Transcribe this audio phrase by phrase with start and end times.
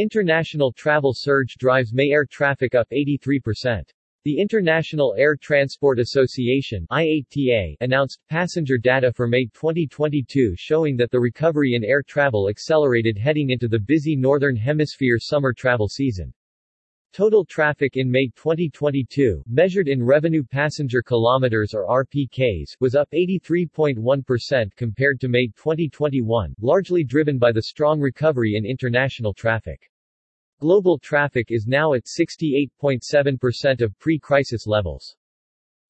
[0.00, 3.82] International travel surge drives May air traffic up 83%.
[4.24, 11.20] The International Air Transport Association IATA announced passenger data for May 2022 showing that the
[11.20, 16.32] recovery in air travel accelerated heading into the busy Northern Hemisphere summer travel season.
[17.12, 24.76] Total traffic in May 2022, measured in revenue passenger kilometers or RPKs, was up 83.1%
[24.76, 29.89] compared to May 2021, largely driven by the strong recovery in international traffic.
[30.60, 35.16] Global traffic is now at 68.7% of pre-crisis levels.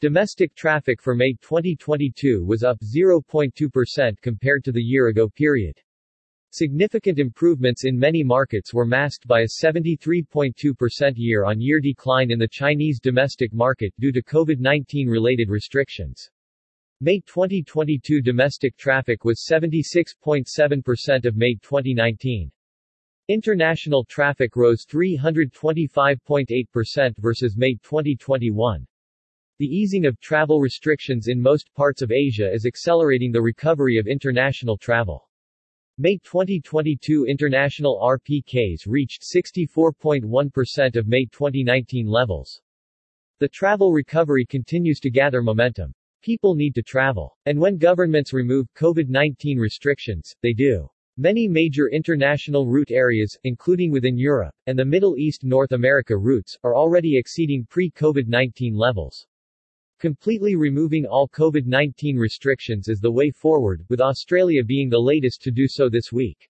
[0.00, 5.80] Domestic traffic for May 2022 was up 0.2% compared to the year-ago period.
[6.50, 12.98] Significant improvements in many markets were masked by a 73.2% year-on-year decline in the Chinese
[12.98, 16.28] domestic market due to COVID-19 related restrictions.
[17.00, 22.50] May 2022 domestic traffic was 76.7% of May 2019.
[23.28, 28.86] International traffic rose 325.8% versus May 2021.
[29.58, 34.06] The easing of travel restrictions in most parts of Asia is accelerating the recovery of
[34.06, 35.28] international travel.
[35.98, 42.62] May 2022 international RPKs reached 64.1% of May 2019 levels.
[43.40, 45.92] The travel recovery continues to gather momentum.
[46.22, 47.36] People need to travel.
[47.46, 50.88] And when governments remove COVID-19 restrictions, they do.
[51.18, 56.58] Many major international route areas, including within Europe, and the Middle East North America routes,
[56.62, 59.26] are already exceeding pre-COVID-19 levels.
[59.98, 65.50] Completely removing all COVID-19 restrictions is the way forward, with Australia being the latest to
[65.50, 66.50] do so this week.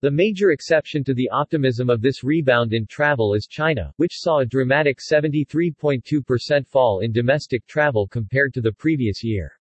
[0.00, 4.38] The major exception to the optimism of this rebound in travel is China, which saw
[4.38, 9.59] a dramatic 73.2% fall in domestic travel compared to the previous year.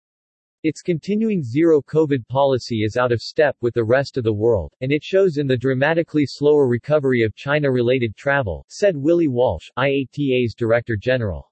[0.68, 4.90] Its continuing zero-COVID policy is out of step with the rest of the world, and
[4.90, 10.96] it shows in the dramatically slower recovery of China-related travel, said Willie Walsh, IATA's Director
[10.96, 11.48] General.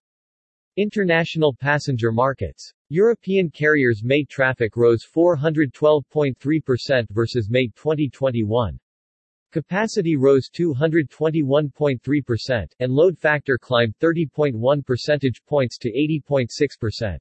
[0.76, 2.74] International passenger markets.
[2.88, 8.80] European carriers' May traffic rose 412.3% versus May 2021.
[9.52, 17.18] Capacity rose 221.3%, and load factor climbed 30.1 percentage points to 80.6%.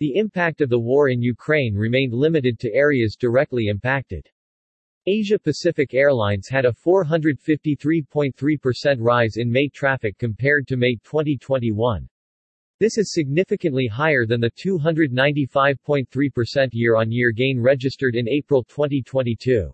[0.00, 4.28] The impact of the war in Ukraine remained limited to areas directly impacted.
[5.06, 12.08] Asia Pacific Airlines had a 453.3% rise in May traffic compared to May 2021.
[12.80, 19.72] This is significantly higher than the 295.3% year-on-year gain registered in April 2022.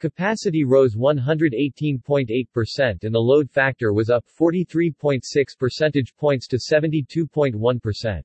[0.00, 5.20] Capacity rose 118.8% and the load factor was up 43.6
[5.58, 8.22] percentage points to 72.1%.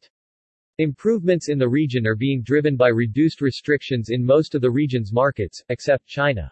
[0.79, 5.11] Improvements in the region are being driven by reduced restrictions in most of the region's
[5.11, 6.49] markets, except China.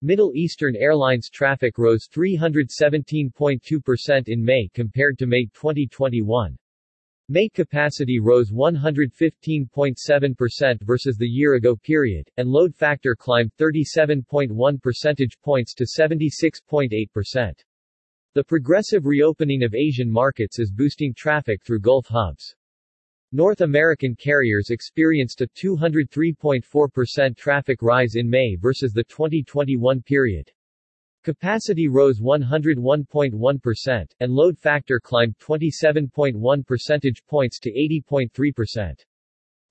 [0.00, 6.56] Middle Eastern Airlines traffic rose 317.2% in May compared to May 2021.
[7.28, 15.74] May capacity rose 115.7% versus the year-ago period, and load factor climbed 37.1 percentage points
[15.74, 17.52] to 76.8%.
[18.32, 22.54] The progressive reopening of Asian markets is boosting traffic through Gulf hubs.
[23.34, 30.50] North American carriers experienced a 203.4% traffic rise in May versus the 2021 period.
[31.24, 39.02] Capacity rose 101.1%, and load factor climbed 27.1 percentage points to 80.3%.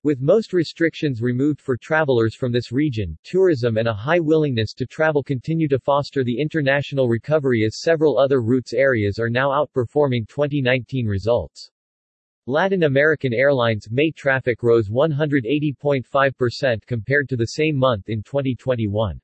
[0.02, 4.86] With most restrictions removed for travelers from this region, tourism and a high willingness to
[4.86, 10.26] travel continue to foster the international recovery as several other routes areas are now outperforming
[10.26, 11.70] 2019 results.
[12.48, 19.20] Latin American Airlines May traffic rose 180.5% compared to the same month in 2021.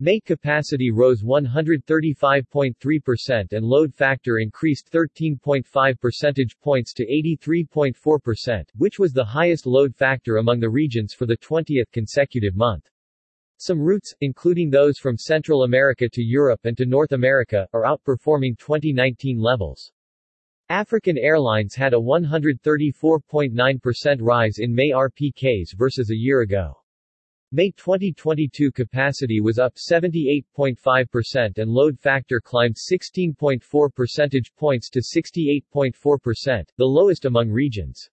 [0.00, 9.12] May capacity rose 135.3% and load factor increased 13.5 percentage points to 83.4%, which was
[9.12, 12.90] the highest load factor among the regions for the 20th consecutive month.
[13.58, 18.58] Some routes, including those from Central America to Europe and to North America, are outperforming
[18.58, 19.92] 2019 levels.
[20.70, 26.80] African Airlines had a 134.9% rise in May RPKs versus a year ago.
[27.50, 36.64] May 2022 capacity was up 78.5% and load factor climbed 16.4 percentage points to 68.4%,
[36.76, 38.08] the lowest among regions.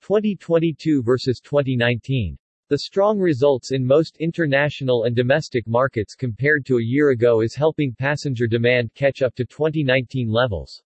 [0.00, 2.38] 2022 versus 2019.
[2.70, 7.54] The strong results in most international and domestic markets compared to a year ago is
[7.54, 10.82] helping passenger demand catch up to 2019 levels.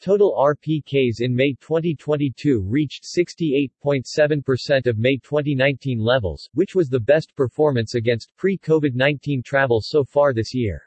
[0.00, 7.34] Total RPKs in May 2022 reached 68.7% of May 2019 levels, which was the best
[7.34, 10.82] performance against pre-COVID-19 travel so far this year.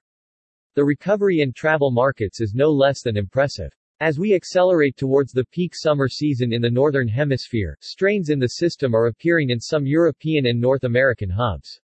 [0.75, 3.73] The recovery in travel markets is no less than impressive.
[3.99, 8.47] As we accelerate towards the peak summer season in the Northern Hemisphere, strains in the
[8.47, 11.81] system are appearing in some European and North American hubs.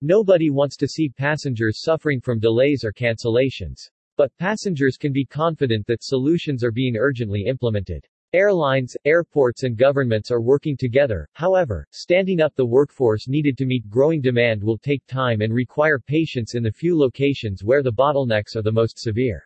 [0.00, 3.90] Nobody wants to see passengers suffering from delays or cancellations.
[4.16, 8.06] But passengers can be confident that solutions are being urgently implemented.
[8.34, 13.90] Airlines, airports and governments are working together, however, standing up the workforce needed to meet
[13.90, 18.56] growing demand will take time and require patience in the few locations where the bottlenecks
[18.56, 19.42] are the most severe.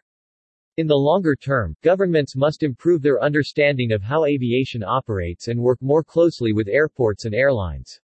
[0.76, 5.80] In the longer term, governments must improve their understanding of how aviation operates and work
[5.80, 7.98] more closely with airports and airlines.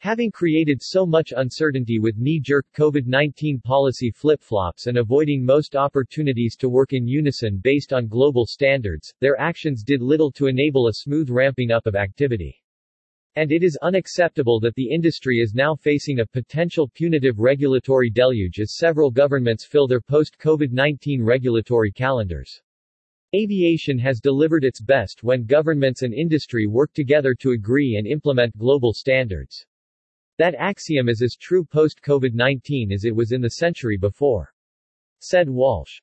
[0.00, 6.68] Having created so much uncertainty with knee-jerk COVID-19 policy flip-flops and avoiding most opportunities to
[6.68, 11.30] work in unison based on global standards, their actions did little to enable a smooth
[11.30, 12.62] ramping up of activity.
[13.36, 18.60] And it is unacceptable that the industry is now facing a potential punitive regulatory deluge
[18.60, 22.60] as several governments fill their post-COVID-19 regulatory calendars.
[23.34, 28.56] Aviation has delivered its best when governments and industry work together to agree and implement
[28.56, 29.66] global standards.
[30.38, 34.52] That axiom is as true post-COVID-19 as it was in the century before.
[35.20, 35.94] Said Walsh.